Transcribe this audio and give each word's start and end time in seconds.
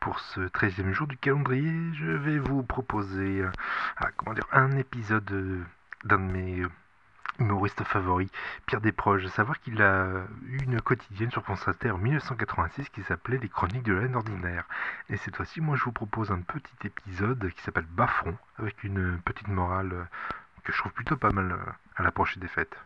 pour 0.00 0.20
ce 0.20 0.40
13e 0.40 0.92
jour 0.92 1.06
du 1.06 1.16
calendrier, 1.16 1.72
je 1.94 2.10
vais 2.10 2.38
vous 2.38 2.62
proposer 2.62 3.40
euh, 3.42 3.50
ah, 3.96 4.08
comment 4.16 4.34
dire, 4.34 4.46
un 4.52 4.72
épisode 4.72 5.30
euh, 5.32 5.62
d'un 6.04 6.18
de 6.18 6.22
mes 6.22 6.60
euh, 6.60 6.68
humoristes 7.38 7.82
favoris, 7.84 8.30
Pierre 8.66 8.80
Desproges. 8.80 9.26
À 9.26 9.30
savoir 9.30 9.60
qu'il 9.60 9.82
a 9.82 10.24
eu 10.46 10.58
une 10.62 10.80
quotidienne 10.80 11.30
sur 11.30 11.42
France 11.42 11.66
Inter 11.68 11.90
en 11.90 11.98
1986 11.98 12.88
qui 12.90 13.02
s'appelait 13.02 13.38
Les 13.38 13.48
Chroniques 13.48 13.84
de 13.84 13.94
la 13.94 14.16
ordinaire. 14.16 14.64
Et 15.08 15.16
cette 15.16 15.36
fois-ci, 15.36 15.60
moi 15.60 15.76
je 15.76 15.84
vous 15.84 15.92
propose 15.92 16.30
un 16.30 16.40
petit 16.40 16.86
épisode 16.86 17.50
qui 17.50 17.62
s'appelle 17.62 17.86
Baffron, 17.90 18.36
avec 18.58 18.82
une 18.84 19.18
petite 19.24 19.48
morale 19.48 20.08
que 20.64 20.72
je 20.72 20.78
trouve 20.78 20.92
plutôt 20.92 21.16
pas 21.16 21.30
mal 21.30 21.56
à 21.96 22.02
l'approche 22.02 22.38
des 22.38 22.48
fêtes. 22.48 22.76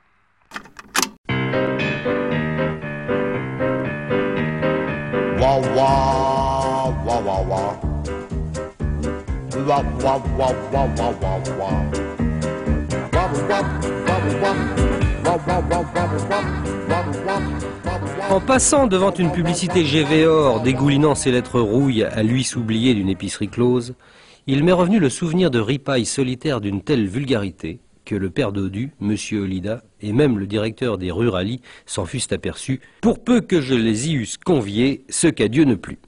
En 18.31 18.41
passant 18.41 18.87
devant 18.87 19.13
une 19.13 19.31
publicité 19.31 19.85
GVOR 19.85 20.61
dégoulinant 20.61 21.15
ses 21.15 21.31
lettres 21.31 21.61
rouilles 21.61 22.05
à 22.05 22.23
l'huisse 22.23 22.57
oubliée 22.57 22.95
d'une 22.95 23.09
épicerie 23.09 23.49
close, 23.49 23.95
il 24.47 24.65
m'est 24.65 24.73
revenu 24.73 24.99
le 24.99 25.11
souvenir 25.11 25.51
de 25.51 25.61
ripailles 25.61 26.07
solitaires 26.07 26.61
d'une 26.61 26.83
telle 26.83 27.07
vulgarité 27.07 27.79
que 28.05 28.17
le 28.17 28.31
père 28.31 28.53
Dodu, 28.53 28.91
M. 29.01 29.17
Olida, 29.41 29.83
et 30.01 30.13
même 30.13 30.39
le 30.39 30.47
directeur 30.47 30.99
des 30.99 31.13
Ruralies 31.13 31.61
s'en 31.87 32.05
fussent 32.05 32.33
aperçus, 32.33 32.81
pour 33.01 33.23
peu 33.23 33.41
que 33.41 33.61
je 33.61 33.75
les 33.75 34.09
y 34.09 34.17
eusse 34.17 34.39
conviés, 34.39 35.05
ce 35.09 35.29
qu'à 35.29 35.47
Dieu 35.47 35.65
ne 35.65 35.77
plut. 35.77 36.01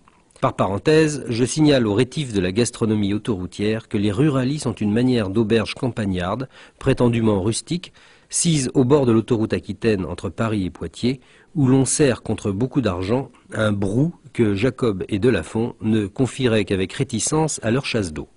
Par 0.44 0.52
parenthèse, 0.52 1.24
je 1.30 1.42
signale 1.42 1.86
aux 1.86 1.94
rétifs 1.94 2.34
de 2.34 2.41
la 2.42 2.52
gastronomie 2.52 3.14
autoroutière 3.14 3.88
que 3.88 3.96
les 3.96 4.12
Ruralies 4.12 4.58
sont 4.58 4.74
une 4.74 4.92
manière 4.92 5.30
d'auberge 5.30 5.72
campagnarde, 5.72 6.50
prétendument 6.78 7.41
rustique, 7.41 7.94
sise 8.28 8.70
au 8.74 8.84
bord 8.84 9.06
de 9.06 9.12
l'autoroute 9.12 9.54
aquitaine 9.54 10.04
entre 10.04 10.28
Paris 10.28 10.66
et 10.66 10.70
Poitiers, 10.70 11.22
où 11.54 11.66
l'on 11.66 11.86
sert 11.86 12.22
contre 12.22 12.52
beaucoup 12.52 12.82
d'argent 12.82 13.30
un 13.54 13.72
brou 13.72 14.12
que 14.34 14.54
Jacob 14.54 15.02
et 15.08 15.19
Delafont 15.19 15.77
ne 15.80 16.06
confieraient 16.06 16.66
qu'avec 16.66 16.92
réticence 16.92 17.58
à 17.62 17.70
leur 17.70 17.86
chasse 17.86 18.12
d'eau. 18.12 18.28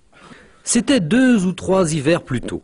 C'était 0.64 1.00
deux 1.00 1.44
ou 1.44 1.52
trois 1.52 1.92
hivers 1.92 2.22
plus 2.22 2.40
tôt. 2.40 2.62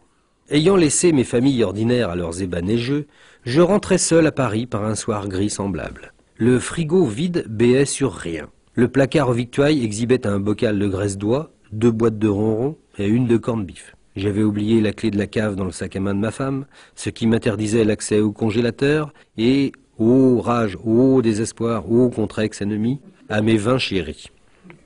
Ayant 0.48 0.76
laissé 0.76 1.12
mes 1.12 1.22
familles 1.22 1.64
ordinaires 1.64 2.08
à 2.08 2.16
leurs 2.16 2.40
ébats 2.40 2.62
neigeux, 2.62 3.08
je 3.42 3.60
rentrais 3.60 3.98
seul 3.98 4.26
à 4.26 4.32
Paris 4.32 4.64
par 4.64 4.84
un 4.84 4.94
soir 4.94 5.28
gris 5.28 5.50
semblable. 5.50 6.14
Le 6.36 6.58
frigo 6.58 7.04
vide 7.04 7.44
béait 7.46 7.84
sur 7.84 8.14
rien. 8.14 8.48
Le 8.76 8.88
placard 8.88 9.32
victuailles 9.32 9.84
exhibait 9.84 10.26
un 10.26 10.40
bocal 10.40 10.80
de 10.80 10.88
graisse 10.88 11.16
d'oie, 11.16 11.52
deux 11.70 11.92
boîtes 11.92 12.18
de 12.18 12.26
ronron 12.26 12.76
et 12.98 13.06
une 13.06 13.28
de 13.28 13.36
corned 13.36 13.64
beef. 13.64 13.94
J'avais 14.16 14.42
oublié 14.42 14.80
la 14.80 14.92
clé 14.92 15.12
de 15.12 15.16
la 15.16 15.28
cave 15.28 15.54
dans 15.54 15.64
le 15.64 15.70
sac 15.70 15.94
à 15.94 16.00
main 16.00 16.12
de 16.12 16.18
ma 16.18 16.32
femme, 16.32 16.66
ce 16.96 17.08
qui 17.08 17.28
m'interdisait 17.28 17.84
l'accès 17.84 18.18
au 18.18 18.32
congélateur, 18.32 19.14
et, 19.38 19.70
ô 19.96 20.40
rage, 20.40 20.76
ô 20.84 21.22
désespoir, 21.22 21.88
ô 21.88 22.10
contre 22.10 22.40
ex-ennemi, 22.40 23.00
à 23.28 23.42
mes 23.42 23.58
vins 23.58 23.78
chéris. 23.78 24.26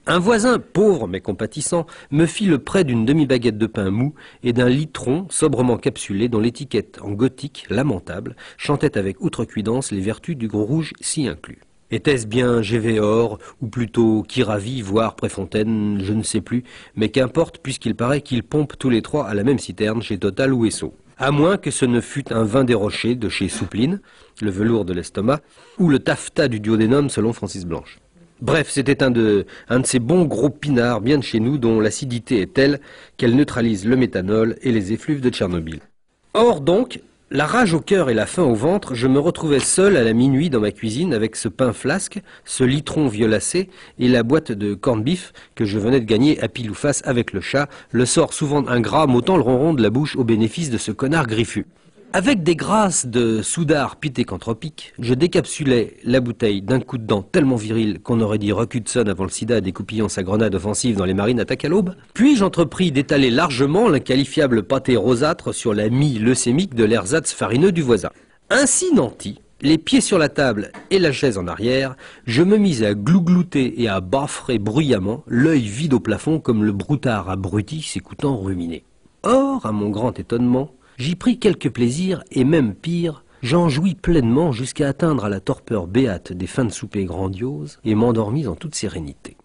Un 0.06 0.18
voisin, 0.18 0.58
pauvre 0.58 1.08
mais 1.08 1.22
compatissant, 1.22 1.86
me 2.10 2.26
fit 2.26 2.44
le 2.44 2.58
prêt 2.58 2.84
d'une 2.84 3.06
demi-baguette 3.06 3.56
de 3.56 3.66
pain 3.66 3.90
mou 3.90 4.12
et 4.42 4.52
d'un 4.52 4.68
litron 4.68 5.26
sobrement 5.30 5.78
capsulé 5.78 6.28
dont 6.28 6.40
l'étiquette 6.40 6.98
en 7.00 7.12
gothique 7.12 7.64
lamentable 7.70 8.36
chantait 8.58 8.98
avec 8.98 9.22
outrecuidance 9.22 9.92
les 9.92 10.02
vertus 10.02 10.36
du 10.36 10.46
gros 10.46 10.64
rouge 10.64 10.92
si 11.00 11.26
inclus. 11.26 11.60
Était-ce 11.90 12.26
bien 12.26 12.60
Gévéor, 12.60 13.38
ou 13.62 13.68
plutôt 13.68 14.22
Kiravi, 14.22 14.82
voire 14.82 15.16
Préfontaine, 15.16 15.98
je 16.02 16.12
ne 16.12 16.22
sais 16.22 16.42
plus, 16.42 16.64
mais 16.96 17.08
qu'importe 17.08 17.58
puisqu'il 17.58 17.94
paraît 17.94 18.20
qu'ils 18.20 18.42
pompent 18.42 18.76
tous 18.78 18.90
les 18.90 19.00
trois 19.00 19.26
à 19.26 19.32
la 19.32 19.42
même 19.42 19.58
citerne 19.58 20.02
chez 20.02 20.18
Total 20.18 20.52
ou 20.52 20.66
Esso. 20.66 20.92
À 21.16 21.30
moins 21.30 21.56
que 21.56 21.70
ce 21.70 21.86
ne 21.86 22.00
fût 22.00 22.30
un 22.32 22.44
vin 22.44 22.64
des 22.64 22.74
rochers 22.74 23.14
de 23.14 23.30
chez 23.30 23.48
Soupline, 23.48 24.00
le 24.42 24.50
velours 24.50 24.84
de 24.84 24.92
l'estomac, 24.92 25.40
ou 25.78 25.88
le 25.88 25.98
taffetas 25.98 26.48
du 26.48 26.60
duodénum 26.60 27.08
selon 27.08 27.32
Francis 27.32 27.64
Blanche. 27.64 27.98
Bref, 28.40 28.68
c'était 28.70 29.02
un 29.02 29.10
de, 29.10 29.46
un 29.68 29.80
de 29.80 29.86
ces 29.86 29.98
bons 29.98 30.26
gros 30.26 30.50
pinards 30.50 31.00
bien 31.00 31.18
de 31.18 31.24
chez 31.24 31.40
nous 31.40 31.58
dont 31.58 31.80
l'acidité 31.80 32.40
est 32.42 32.52
telle 32.52 32.80
qu'elle 33.16 33.34
neutralise 33.34 33.86
le 33.86 33.96
méthanol 33.96 34.56
et 34.62 34.72
les 34.72 34.92
effluves 34.92 35.20
de 35.22 35.30
Tchernobyl. 35.30 35.80
Or 36.34 36.60
donc, 36.60 37.00
la 37.30 37.44
rage 37.44 37.74
au 37.74 37.80
cœur 37.80 38.08
et 38.08 38.14
la 38.14 38.24
faim 38.24 38.44
au 38.44 38.54
ventre, 38.54 38.94
je 38.94 39.06
me 39.06 39.18
retrouvais 39.18 39.60
seul 39.60 39.96
à 39.96 40.02
la 40.02 40.14
minuit 40.14 40.48
dans 40.48 40.60
ma 40.60 40.70
cuisine 40.70 41.12
avec 41.12 41.36
ce 41.36 41.48
pain 41.48 41.74
flasque, 41.74 42.22
ce 42.46 42.64
litron 42.64 43.06
violacé 43.06 43.68
et 43.98 44.08
la 44.08 44.22
boîte 44.22 44.50
de 44.50 44.72
corned 44.72 45.04
beef 45.04 45.34
que 45.54 45.66
je 45.66 45.78
venais 45.78 46.00
de 46.00 46.06
gagner 46.06 46.40
à 46.42 46.48
pile 46.48 46.70
ou 46.70 46.74
face 46.74 47.02
avec 47.04 47.34
le 47.34 47.42
chat, 47.42 47.68
le 47.90 48.06
sort 48.06 48.32
souvent 48.32 48.66
ingrat 48.66 49.06
m'ôtant 49.06 49.36
le 49.36 49.42
ronron 49.42 49.74
de 49.74 49.82
la 49.82 49.90
bouche 49.90 50.16
au 50.16 50.24
bénéfice 50.24 50.70
de 50.70 50.78
ce 50.78 50.90
connard 50.90 51.26
griffu. 51.26 51.66
Avec 52.14 52.42
des 52.42 52.56
grâces 52.56 53.04
de 53.04 53.42
soudard 53.42 53.96
pitécantropique, 53.96 54.94
je 54.98 55.12
décapsulais 55.12 55.98
la 56.04 56.20
bouteille 56.20 56.62
d'un 56.62 56.80
coup 56.80 56.96
de 56.96 57.04
dent 57.04 57.20
tellement 57.20 57.56
viril 57.56 58.00
qu'on 58.00 58.22
aurait 58.22 58.38
dit 58.38 58.50
Rock 58.50 58.76
Hudson 58.76 59.04
avant 59.08 59.24
le 59.24 59.30
sida 59.30 59.60
découpillant 59.60 60.08
sa 60.08 60.22
grenade 60.22 60.54
offensive 60.54 60.96
dans 60.96 61.04
les 61.04 61.12
marines 61.12 61.38
à 61.38 61.68
l'aube. 61.68 61.94
Puis 62.14 62.34
j'entrepris 62.34 62.92
d'étaler 62.92 63.28
largement 63.28 63.90
l'inqualifiable 63.90 64.62
pâté 64.62 64.96
rosâtre 64.96 65.54
sur 65.54 65.74
la 65.74 65.90
mie 65.90 66.18
leucémique 66.18 66.74
de 66.74 66.84
l'ersatz 66.84 67.34
farineux 67.34 67.72
du 67.72 67.82
voisin. 67.82 68.10
Ainsi 68.48 68.94
nanti, 68.94 69.42
les 69.60 69.76
pieds 69.76 70.00
sur 70.00 70.16
la 70.16 70.30
table 70.30 70.72
et 70.90 70.98
la 70.98 71.12
chaise 71.12 71.36
en 71.36 71.46
arrière, 71.46 71.94
je 72.24 72.42
me 72.42 72.56
mis 72.56 72.84
à 72.84 72.94
glouglouter 72.94 73.82
et 73.82 73.88
à 73.88 74.00
baffrer 74.00 74.58
bruyamment, 74.58 75.24
l'œil 75.26 75.66
vide 75.66 75.92
au 75.92 76.00
plafond 76.00 76.40
comme 76.40 76.64
le 76.64 76.72
broutard 76.72 77.28
abruti 77.28 77.82
s'écoutant 77.82 78.38
ruminer. 78.38 78.82
Or, 79.24 79.66
à 79.66 79.72
mon 79.72 79.90
grand 79.90 80.18
étonnement, 80.18 80.70
J'y 80.98 81.14
pris 81.14 81.38
quelque 81.38 81.68
plaisir, 81.68 82.24
et 82.32 82.42
même 82.42 82.74
pire, 82.74 83.22
j'en 83.42 83.68
jouis 83.68 83.94
pleinement 83.94 84.50
jusqu'à 84.50 84.88
atteindre 84.88 85.24
à 85.24 85.28
la 85.28 85.38
torpeur 85.38 85.86
béate 85.86 86.32
des 86.32 86.48
fins 86.48 86.64
de 86.64 86.72
souper 86.72 87.04
grandioses 87.04 87.78
et 87.84 87.94
m'endormis 87.94 88.48
en 88.48 88.56
toute 88.56 88.74
sérénité. 88.74 89.36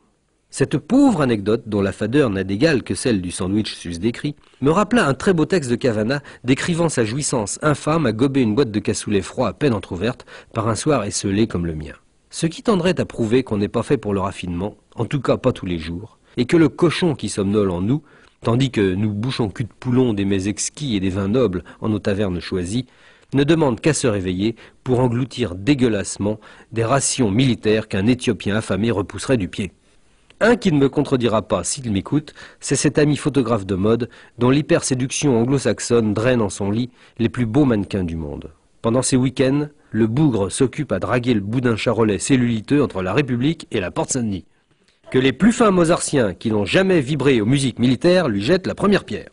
Cette 0.50 0.80
pauvre 0.80 1.22
anecdote, 1.22 1.64
dont 1.68 1.82
la 1.82 1.92
fadeur 1.92 2.32
n'a 2.32 2.44
d'égal 2.44 2.82
que 2.82 2.96
celle 2.96 3.22
du 3.22 3.30
sandwich 3.30 3.76
sus 3.76 4.00
décrit, 4.00 4.36
me 4.62 4.72
rappela 4.72 5.08
un 5.08 5.14
très 5.14 5.34
beau 5.34 5.46
texte 5.46 5.70
de 5.70 5.76
Cavana 5.76 6.24
décrivant 6.44 6.90
sa 6.90 7.06
jouissance 7.06 7.60
infâme 7.62 8.08
à 8.08 8.14
gober 8.14 8.42
une 8.42 8.56
boîte 8.56 8.72
de 8.72 8.80
cassoulet 8.80 9.22
froid 9.22 9.48
à 9.48 9.54
peine 9.54 9.74
entr'ouverte 9.74 10.26
par 10.56 10.68
un 10.68 10.76
soir 10.76 11.04
esselé 11.04 11.46
comme 11.46 11.68
le 11.68 11.76
mien. 11.76 11.94
Ce 12.32 12.48
qui 12.48 12.64
tendrait 12.64 13.00
à 13.00 13.06
prouver 13.06 13.44
qu'on 13.44 13.58
n'est 13.58 13.68
pas 13.68 13.84
fait 13.84 13.98
pour 13.98 14.16
le 14.16 14.22
raffinement, 14.22 14.76
en 14.96 15.06
tout 15.06 15.22
cas 15.22 15.38
pas 15.38 15.52
tous 15.52 15.68
les 15.68 15.78
jours, 15.78 16.18
et 16.36 16.46
que 16.46 16.58
le 16.58 16.70
cochon 16.70 17.14
qui 17.14 17.30
somnole 17.30 17.70
en 17.70 17.82
nous 17.82 18.02
tandis 18.44 18.72
que 18.72 18.94
nous 18.94 19.12
bouchons 19.12 19.50
cul 19.50 19.64
de 19.64 19.70
poulon 19.80 20.14
des 20.14 20.26
mets 20.26 20.48
exquis 20.48 20.96
et 20.96 21.00
des 21.00 21.10
vins 21.10 21.30
nobles 21.30 21.64
en 21.82 21.90
nos 21.90 22.00
tavernes 22.00 22.42
choisies, 22.42 22.86
ne 23.34 23.44
demande 23.44 23.80
qu'à 23.80 23.94
se 23.94 24.06
réveiller 24.06 24.56
pour 24.84 25.00
engloutir 25.00 25.56
dégueulassement 25.56 26.40
des 26.72 26.84
rations 26.84 27.32
militaires 27.32 27.88
qu'un 27.88 28.06
Éthiopien 28.06 28.56
affamé 28.56 28.92
repousserait 28.92 29.38
du 29.38 29.48
pied. 29.48 29.72
Un 30.40 30.56
qui 30.58 30.72
ne 30.72 30.78
me 30.78 30.90
contredira 30.90 31.42
pas 31.42 31.64
s'il 31.64 31.92
m'écoute, 31.92 32.34
c'est 32.60 32.76
cet 32.76 33.00
ami 33.00 33.16
photographe 33.16 33.66
de 33.66 33.76
mode 33.76 34.10
dont 34.38 34.50
l'hyperséduction 34.50 35.40
anglo-saxonne 35.40 36.14
draine 36.14 36.42
en 36.42 36.50
son 36.50 36.70
lit 36.70 36.90
les 37.18 37.30
plus 37.30 37.46
beaux 37.46 37.66
mannequins 37.66 38.04
du 38.04 38.18
monde. 38.18 38.52
Pendant 38.82 39.02
ses 39.02 39.16
week-ends, 39.16 39.68
le 39.92 40.08
bougre 40.08 40.52
s'occupe 40.52 40.92
à 40.92 41.00
draguer 41.00 41.34
le 41.34 41.40
boudin 41.40 41.78
charolais 41.78 42.20
celluliteux 42.20 42.84
entre 42.84 43.02
la 43.02 43.14
République 43.14 43.68
et 43.72 43.80
la 43.80 43.92
Porte 43.92 44.12
Saint-Denis 44.12 44.46
que 45.14 45.20
les 45.20 45.32
plus 45.32 45.52
fins 45.52 45.70
mozartiens 45.70 46.34
qui 46.34 46.50
n'ont 46.50 46.66
jamais 46.66 47.00
vibré 47.00 47.40
aux 47.40 47.46
musiques 47.46 47.78
militaires 47.78 48.28
lui 48.28 48.42
jettent 48.42 48.66
la 48.66 48.74
première 48.74 49.04
pierre. 49.04 49.30